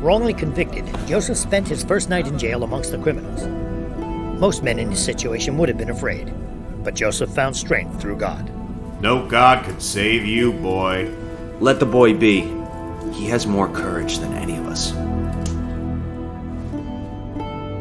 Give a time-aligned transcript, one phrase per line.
[0.00, 3.44] Wrongly convicted, Joseph spent his first night in jail amongst the criminals.
[4.38, 6.32] Most men in his situation would have been afraid,
[6.84, 8.48] but Joseph found strength through God.
[9.02, 11.12] No God could save you, boy.
[11.58, 12.42] Let the boy be.
[13.12, 14.92] He has more courage than any of us.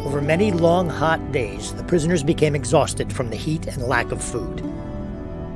[0.04, 4.24] Over many long, hot days, the prisoners became exhausted from the heat and lack of
[4.24, 4.64] food.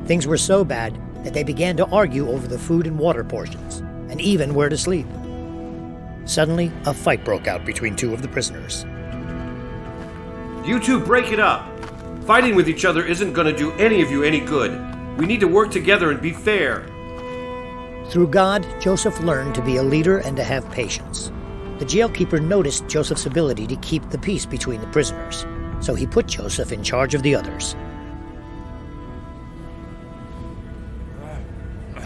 [0.05, 3.79] Things were so bad that they began to argue over the food and water portions,
[4.11, 5.07] and even where to sleep.
[6.25, 8.85] Suddenly, a fight broke out between two of the prisoners.
[10.67, 11.67] You two break it up.
[12.25, 14.71] Fighting with each other isn't going to do any of you any good.
[15.17, 16.85] We need to work together and be fair.
[18.09, 21.31] Through God, Joseph learned to be a leader and to have patience.
[21.79, 25.45] The jailkeeper noticed Joseph's ability to keep the peace between the prisoners,
[25.79, 27.75] so he put Joseph in charge of the others.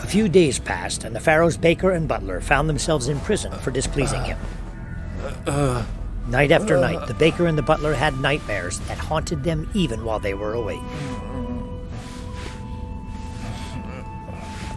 [0.05, 3.71] A few days passed, and the Pharaoh's baker and butler found themselves in prison for
[3.71, 4.37] displeasing him.
[6.27, 10.19] Night after night, the baker and the butler had nightmares that haunted them even while
[10.19, 10.83] they were awake.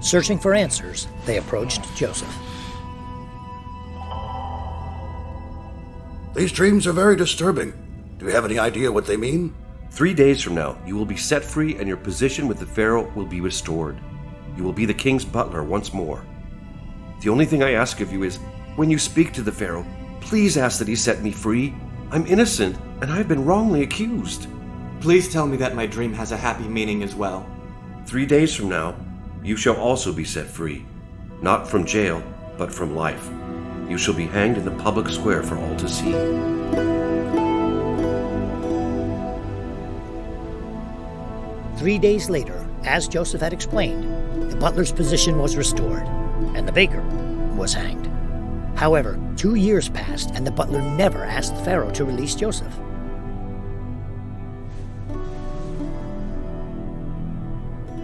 [0.01, 2.35] Searching for answers, they approached Joseph.
[6.35, 7.75] These dreams are very disturbing.
[8.17, 9.55] Do you have any idea what they mean?
[9.91, 13.13] Three days from now, you will be set free and your position with the Pharaoh
[13.15, 13.99] will be restored.
[14.59, 16.25] You will be the king's butler once more.
[17.21, 18.39] The only thing I ask of you is
[18.75, 19.87] when you speak to the Pharaoh,
[20.21, 21.73] please ask that he set me free.
[22.11, 24.49] I'm innocent and I've been wrongly accused.
[25.01, 27.47] Please tell me that my dream has a happy meaning as well.
[28.05, 28.97] Three days from now,
[29.45, 30.85] you shall also be set free,
[31.41, 32.21] not from jail,
[32.57, 33.31] but from life.
[33.89, 36.13] You shall be hanged in the public square for all to see.
[41.79, 46.07] Three days later, as Joseph had explained, the butler's position was restored,
[46.57, 47.03] and the baker
[47.55, 48.07] was hanged.
[48.79, 52.75] However, two years passed, and the butler never asked Pharaoh to release Joseph.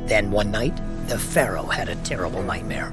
[0.06, 0.78] Then one night,
[1.08, 2.92] the Pharaoh had a terrible nightmare.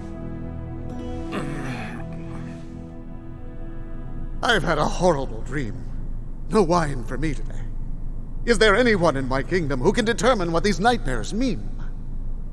[4.41, 5.75] I've had a horrible dream.
[6.50, 7.66] No wine for me today.
[8.46, 11.81] Is there anyone in my kingdom who can determine what these nightmares mean?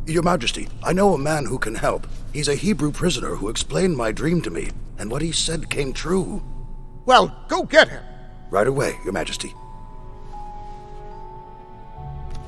[0.09, 2.07] Your Majesty, I know a man who can help.
[2.33, 5.93] He's a Hebrew prisoner who explained my dream to me, and what he said came
[5.93, 6.43] true.
[7.05, 8.03] Well, go get him!
[8.51, 9.55] Right away, Your Majesty.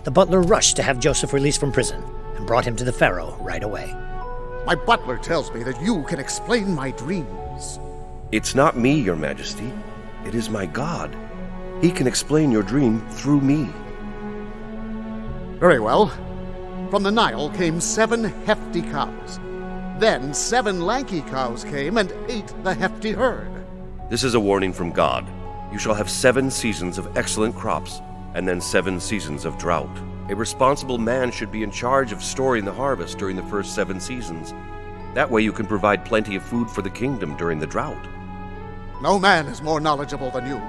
[0.04, 2.03] The butler rushed to have Joseph released from prison
[2.37, 3.94] and brought him to the Pharaoh right away.
[4.65, 7.78] My butler tells me that you can explain my dreams.
[8.32, 9.71] It's not me, Your Majesty.
[10.25, 11.15] It is my God.
[11.82, 13.69] He can explain your dream through me.
[15.59, 16.10] Very well.
[16.90, 19.38] From the Nile came seven hefty cows.
[20.00, 23.48] Then seven lanky cows came and ate the hefty herd.
[24.08, 25.24] This is a warning from God.
[25.72, 28.00] You shall have seven seasons of excellent crops,
[28.34, 29.96] and then seven seasons of drought.
[30.30, 34.00] A responsible man should be in charge of storing the harvest during the first seven
[34.00, 34.52] seasons.
[35.14, 38.04] That way you can provide plenty of food for the kingdom during the drought.
[39.00, 40.60] No man is more knowledgeable than you.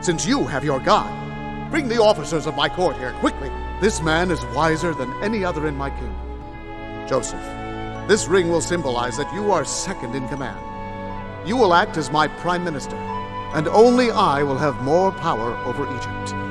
[0.00, 1.10] Since you have your God,
[1.70, 3.50] bring the officers of my court here quickly.
[3.80, 7.06] This man is wiser than any other in my kingdom.
[7.08, 7.44] Joseph,
[8.08, 10.58] this ring will symbolize that you are second in command.
[11.48, 15.84] You will act as my prime minister, and only I will have more power over
[15.96, 16.45] Egypt.